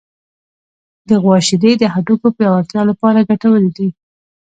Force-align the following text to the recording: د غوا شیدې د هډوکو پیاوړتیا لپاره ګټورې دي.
د 1.07 1.09
غوا 1.21 1.37
شیدې 1.47 1.71
د 1.77 1.83
هډوکو 1.93 2.27
پیاوړتیا 2.37 2.81
لپاره 2.89 3.27
ګټورې 3.29 3.69
دي. 3.77 3.89